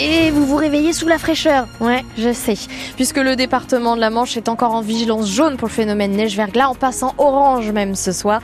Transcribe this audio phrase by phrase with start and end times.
[0.00, 1.66] Et vous vous réveillez sous la fraîcheur.
[1.80, 2.54] Ouais, je sais.
[2.94, 6.68] Puisque le département de la Manche est encore en vigilance jaune pour le phénomène neige-verglas,
[6.68, 8.40] en passant orange même ce soir.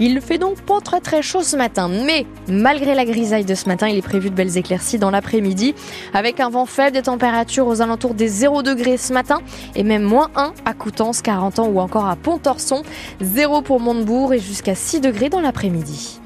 [0.00, 1.88] Il ne fait donc pas très très chaud ce matin.
[1.88, 5.74] Mais malgré la grisaille de ce matin, il est prévu de belles éclaircies dans l'après-midi.
[6.12, 9.40] Avec un vent faible, des températures aux alentours des 0 degrés ce matin.
[9.76, 12.82] Et même moins 1 à Coutances, 40 ans ou encore à Pontorson.
[13.22, 16.20] 0 pour Montebourg et jusqu'à 6 degrés dans l'après-midi.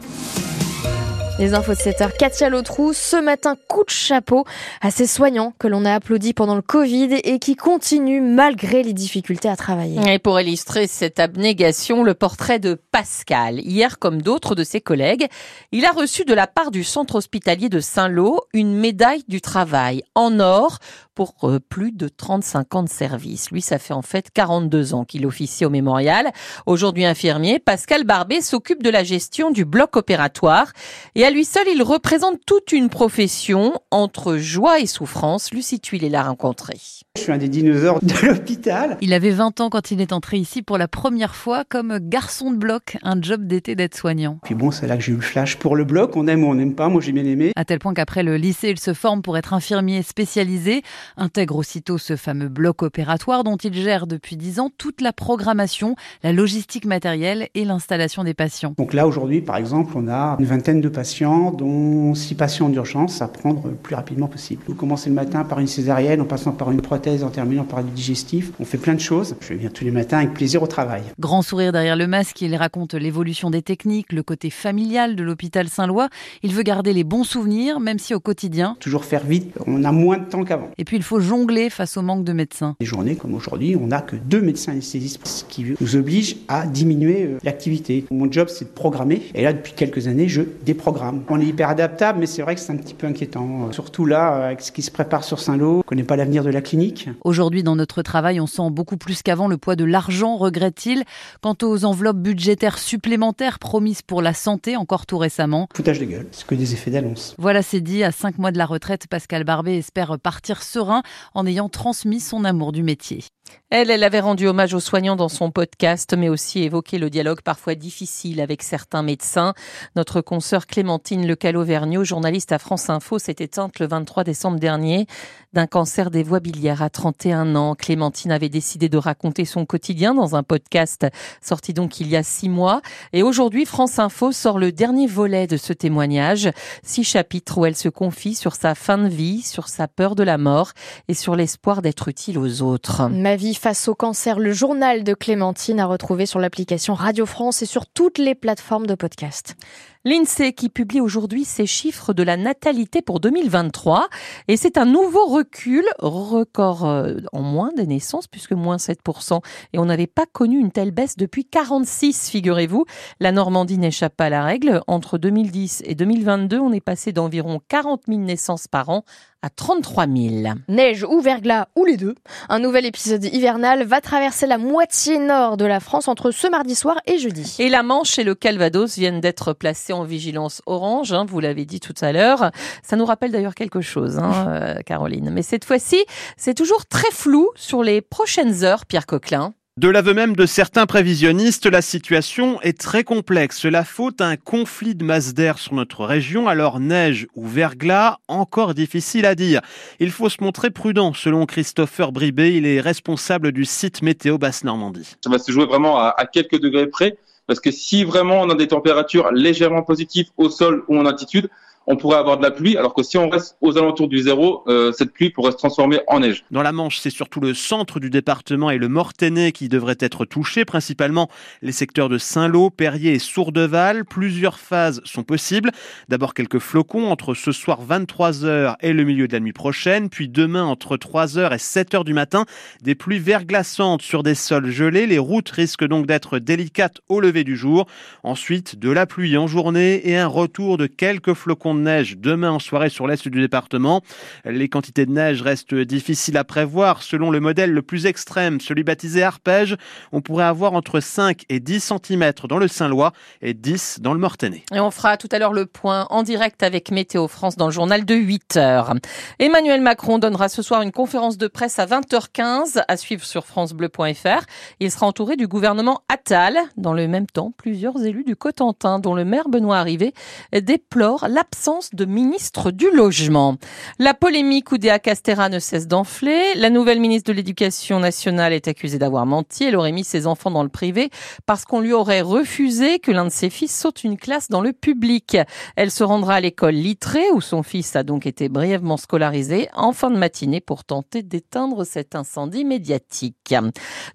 [1.38, 4.44] Les infos de 7h, Katia Lotrou, ce matin, coup de chapeau
[4.82, 8.92] à ces soignants que l'on a applaudis pendant le Covid et qui continuent malgré les
[8.92, 9.98] difficultés à travailler.
[10.12, 13.60] Et pour illustrer cette abnégation, le portrait de Pascal.
[13.60, 15.26] Hier, comme d'autres de ses collègues,
[15.72, 20.02] il a reçu de la part du centre hospitalier de Saint-Lô une médaille du travail
[20.14, 20.78] en or
[21.14, 23.50] pour euh, plus de 35 ans de service.
[23.50, 26.30] Lui, ça fait en fait 42 ans qu'il officie au mémorial.
[26.66, 30.72] Aujourd'hui infirmier, Pascal Barbet s'occupe de la gestion du bloc opératoire
[31.14, 35.52] et à lui seul, il représente toute une profession entre joie et souffrance.
[35.52, 36.74] Lucie Tuile l'a rencontré.
[37.16, 38.96] Je suis un des dinosaures de l'hôpital.
[39.00, 42.50] Il avait 20 ans quand il est entré ici pour la première fois comme garçon
[42.50, 44.38] de bloc, un job d'été d'aide-soignant.
[44.42, 46.16] Puis bon, c'est là que j'ai eu le flash pour le bloc.
[46.16, 46.88] On aime ou on n'aime pas.
[46.88, 47.52] Moi, j'ai bien aimé.
[47.56, 50.82] À tel point qu'après le lycée, il se forme pour être infirmier spécialisé,
[51.16, 55.96] intègre aussitôt ce fameux bloc opératoire dont il gère depuis 10 ans toute la programmation,
[56.22, 58.74] la logistique matérielle et l'installation des patients.
[58.78, 63.22] Donc là, aujourd'hui, par exemple, on a une vingtaine de patients, dont 6 patients d'urgence
[63.22, 64.62] à prendre le plus rapidement possible.
[64.66, 67.82] Vous commencez le matin par une césarienne, en passant par une prothèse en terminant par
[67.82, 68.52] du digestif.
[68.60, 69.36] On fait plein de choses.
[69.40, 71.02] Je viens tous les matins avec plaisir au travail.
[71.18, 75.68] Grand sourire derrière le masque, il raconte l'évolution des techniques, le côté familial de l'hôpital
[75.68, 76.08] Saint-Loi.
[76.42, 78.76] Il veut garder les bons souvenirs, même si au quotidien.
[78.80, 80.70] Toujours faire vite, on a moins de temps qu'avant.
[80.78, 82.76] Et puis il faut jongler face au manque de médecins.
[82.80, 86.66] Des journées comme aujourd'hui, on n'a que deux médecins anesthésistes, ce qui nous oblige à
[86.66, 88.04] diminuer euh, l'activité.
[88.10, 89.22] Mon job, c'est de programmer.
[89.34, 91.22] Et là, depuis quelques années, je déprogramme.
[91.28, 93.72] On est hyper adaptable, mais c'est vrai que c'est un petit peu inquiétant.
[93.72, 96.50] Surtout là, avec ce qui se prépare sur Saint-Lô, on ne connaît pas l'avenir de
[96.50, 97.08] la clinique.
[97.24, 101.04] Aujourd'hui, dans notre travail, on sent beaucoup plus qu'avant le poids de l'argent, regrette-t-il.
[101.40, 105.68] Quant aux enveloppes budgétaires supplémentaires promises pour la santé, encore tout récemment.
[105.74, 107.34] Foutage de gueule, c'est que des effets d'annonce.
[107.38, 108.04] Voilà, c'est dit.
[108.04, 112.72] À cinq mois de la retraite, Pascal Barbet espère partir en ayant transmis son amour
[112.72, 113.24] du métier.
[113.70, 117.40] Elle, elle avait rendu hommage aux soignants dans son podcast, mais aussi évoqué le dialogue
[117.40, 119.54] parfois difficile avec certains médecins.
[119.96, 125.06] Notre consoeur Clémentine Lecalo-Vergniaud, journaliste à France Info, s'est éteinte le 23 décembre dernier
[125.54, 127.74] d'un cancer des voies biliaires à 31 ans.
[127.74, 131.06] Clémentine avait décidé de raconter son quotidien dans un podcast
[131.40, 132.82] sorti donc il y a six mois.
[133.12, 136.50] Et aujourd'hui, France Info sort le dernier volet de ce témoignage.
[136.82, 140.22] Six chapitres où elle se confie sur sa fin de vie, sur sa peur de
[140.22, 140.72] la mort
[141.08, 143.08] et sur l'espoir d'être utile aux autres.
[143.50, 147.86] Face au cancer, le journal de Clémentine à retrouver sur l'application Radio France et sur
[147.88, 149.56] toutes les plateformes de podcast.
[150.04, 154.08] L'INSEE qui publie aujourd'hui ses chiffres de la natalité pour 2023
[154.48, 159.40] et c'est un nouveau recul, record euh, en moins des naissances puisque moins 7%
[159.72, 162.84] et on n'avait pas connu une telle baisse depuis 46 figurez-vous.
[163.20, 164.82] La Normandie n'échappe pas à la règle.
[164.88, 169.04] Entre 2010 et 2022, on est passé d'environ 40 000 naissances par an
[169.42, 170.54] à 33 000.
[170.68, 172.14] Neige ou verglas ou les deux.
[172.48, 176.74] Un nouvel épisode hivernal va traverser la moitié nord de la France entre ce mardi
[176.74, 177.56] soir et jeudi.
[177.58, 181.64] Et la Manche et le Calvados viennent d'être placés en vigilance orange, hein, vous l'avez
[181.64, 182.50] dit tout à l'heure.
[182.82, 185.30] Ça nous rappelle d'ailleurs quelque chose, hein, euh, Caroline.
[185.30, 186.04] Mais cette fois-ci,
[186.36, 189.54] c'est toujours très flou sur les prochaines heures, Pierre Coquelin.
[189.78, 193.58] De l'aveu même de certains prévisionnistes, la situation est très complexe.
[193.58, 198.74] Cela faute un conflit de masse d'air sur notre région, alors neige ou verglas, encore
[198.74, 199.62] difficile à dire.
[199.98, 205.16] Il faut se montrer prudent, selon Christopher Bribé, il est responsable du site Météo Basse-Normandie.
[205.24, 207.16] Ça va se jouer vraiment à, à quelques degrés près,
[207.46, 211.48] parce que si vraiment on a des températures légèrement positives au sol ou en altitude,
[211.86, 214.62] on pourrait avoir de la pluie, alors que si on reste aux alentours du zéro,
[214.68, 216.44] euh, cette pluie pourrait se transformer en neige.
[216.50, 220.24] Dans la Manche, c'est surtout le centre du département et le Mortainais qui devraient être
[220.24, 221.28] touchés, principalement
[221.60, 224.04] les secteurs de Saint-Lô, Perrier et Sourdeval.
[224.04, 225.70] Plusieurs phases sont possibles.
[226.08, 230.28] D'abord quelques flocons entre ce soir 23h et le milieu de la nuit prochaine, puis
[230.28, 232.44] demain entre 3h et 7h du matin,
[232.82, 235.06] des pluies verglaçantes sur des sols gelés.
[235.06, 237.86] Les routes risquent donc d'être délicates au lever du jour.
[238.22, 242.50] Ensuite, de la pluie en journée et un retour de quelques flocons de neige demain
[242.50, 244.02] en soirée sur l'est du département.
[244.44, 247.02] Les quantités de neige restent difficiles à prévoir.
[247.02, 249.76] Selon le modèle le plus extrême, celui baptisé arpège,
[250.12, 254.18] on pourrait avoir entre 5 et 10 cm dans le Saint-Lois et 10 dans le
[254.18, 254.64] Mortainais.
[254.74, 257.72] Et on fera tout à l'heure le point en direct avec Météo France dans le
[257.72, 258.94] journal de 8 heures.
[259.38, 264.44] Emmanuel Macron donnera ce soir une conférence de presse à 20h15 à suivre sur francebleu.fr.
[264.80, 266.58] Il sera entouré du gouvernement Attal.
[266.76, 270.12] Dans le même temps, plusieurs élus du Cotentin, dont le maire Benoît Arrivé,
[270.52, 271.61] déplorent l'absence
[271.92, 273.56] de ministre du Logement.
[274.00, 276.54] La polémique Oudéa Castera ne cesse d'enfler.
[276.56, 279.62] La nouvelle ministre de l'Éducation nationale est accusée d'avoir menti.
[279.62, 281.10] Elle aurait mis ses enfants dans le privé
[281.46, 284.72] parce qu'on lui aurait refusé que l'un de ses fils saute une classe dans le
[284.72, 285.36] public.
[285.76, 289.92] Elle se rendra à l'école Littré où son fils a donc été brièvement scolarisé en
[289.92, 293.54] fin de matinée pour tenter d'éteindre cet incendie médiatique.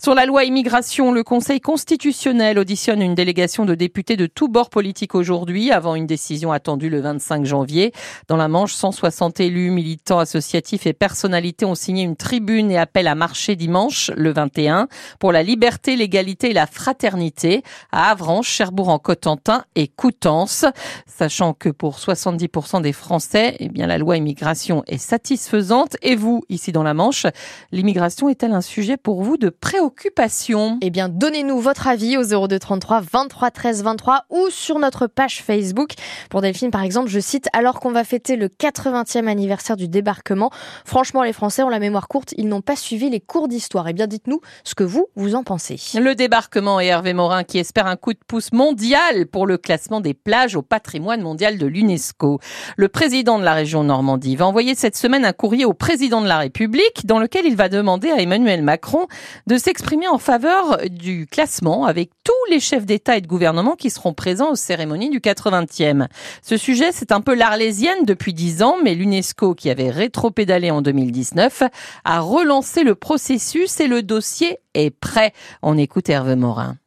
[0.04, 4.70] Sur la loi immigration, le Conseil constitutionnel auditionne une délégation de députés de tous bords
[4.70, 7.94] politiques aujourd'hui avant une décision attendue le 25 janvier.
[8.28, 13.08] Dans la Manche, 160 élus, militants associatifs et personnalités ont signé une tribune et appellent
[13.08, 14.88] à marcher dimanche, le 21,
[15.20, 20.66] pour la liberté, l'égalité et la fraternité à Avranches, Cherbourg-en-Cotentin et Coutances.
[21.06, 25.96] Sachant que pour 70% des Français, eh bien, la loi immigration est satisfaisante.
[26.02, 27.26] Et vous, ici dans la Manche,
[27.72, 30.78] l'immigration est-elle un sujet pour vous de préoccupation?
[30.82, 35.92] Eh bien, donnez-nous votre avis au 0233 23 13 23 ou sur notre page Facebook.
[36.30, 37.20] Pour Delphine, par exemple, je
[37.54, 40.50] alors qu'on va fêter le 80e anniversaire du débarquement,
[40.86, 43.88] franchement, les Français ont la mémoire courte, ils n'ont pas suivi les cours d'histoire.
[43.88, 45.80] Eh bien, dites-nous ce que vous, vous en pensez.
[45.96, 50.02] Le débarquement et Hervé Morin qui espère un coup de pouce mondial pour le classement
[50.02, 52.40] des plages au patrimoine mondial de l'UNESCO.
[52.76, 56.28] Le président de la région Normandie va envoyer cette semaine un courrier au président de
[56.28, 59.08] la République dans lequel il va demander à Emmanuel Macron
[59.48, 63.90] de s'exprimer en faveur du classement avec tous les chefs d'État et de gouvernement qui
[63.90, 66.08] seront présents aux cérémonies du 80e.
[66.42, 70.82] Ce sujet, c'est un peu l'arlésienne depuis dix ans, mais l'UNESCO, qui avait rétro-pédalé en
[70.82, 71.64] 2019,
[72.06, 75.34] a relancé le processus et le dossier est prêt.
[75.62, 76.78] On écoute Hervé Morin.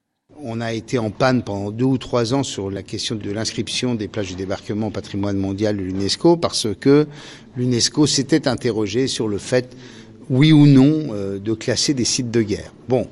[0.43, 3.94] On a été en panne pendant deux ou trois ans sur la question de l'inscription
[3.94, 7.06] des plages du débarquement au patrimoine mondial de l'UNESCO parce que
[7.56, 9.76] l'UNESCO s'était interrogé sur le fait,
[10.31, 12.73] oui ou non, euh, de classer des sites de guerre.
[12.88, 13.06] Bon,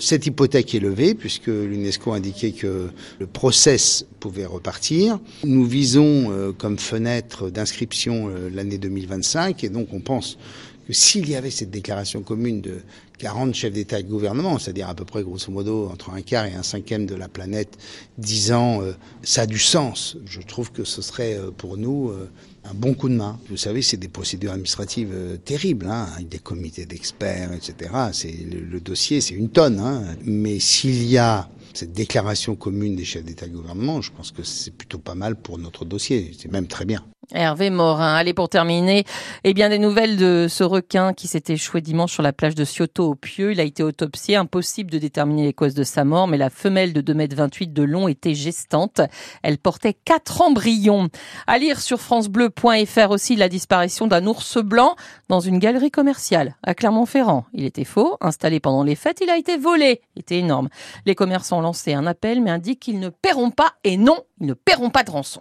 [0.00, 2.88] cette hypothèque est levée puisque l'UNESCO a indiqué que
[3.18, 5.18] le process pouvait repartir.
[5.44, 10.38] Nous visons euh, comme fenêtre d'inscription l'année 2025 et donc on pense
[10.86, 12.82] que s'il y avait cette déclaration commune de
[13.18, 16.46] 40 chefs d'État et de gouvernement, c'est-à-dire à peu près grosso modo entre un quart
[16.46, 17.78] et un cinquième de la planète,
[18.18, 18.92] disant euh,
[19.22, 22.28] ça a du sens, je trouve que ce serait euh, pour nous euh,
[22.64, 23.38] un bon coup de main.
[23.48, 27.90] Vous savez, c'est des procédures administratives terribles, hein, des comités d'experts, etc.
[28.12, 29.78] C'est le, le, dossier, c'est une tonne.
[29.78, 30.16] Hein.
[30.24, 34.30] Mais s'il y a cette déclaration commune des chefs d'État et de gouvernement, je pense
[34.30, 36.32] que c'est plutôt pas mal pour notre dossier.
[36.38, 37.04] C'est même très bien.
[37.32, 38.14] Hervé Morin.
[38.14, 39.04] Allez, pour terminer,
[39.44, 42.64] eh bien, des nouvelles de ce requin qui s'est échoué dimanche sur la plage de
[42.64, 43.52] Cioto au Pieux.
[43.52, 44.36] Il a été autopsié.
[44.36, 47.82] Impossible de déterminer les causes de sa mort, mais la femelle de 2,28 m de
[47.82, 49.00] long était gestante.
[49.42, 51.08] Elle portait quatre embryons.
[51.46, 54.96] À lire sur FranceBleu.fr aussi la disparition d'un ours blanc
[55.28, 57.46] dans une galerie commerciale à Clermont-Ferrand.
[57.52, 58.16] Il était faux.
[58.20, 60.00] Installé pendant les fêtes, il a été volé.
[60.16, 60.68] Il était énorme.
[61.06, 64.46] Les commerçants ont lancé un appel, mais indiquent qu'ils ne paieront pas et non, ils
[64.46, 65.40] ne paieront pas de rançon.